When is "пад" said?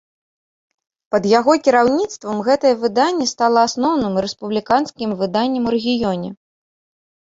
1.15-1.27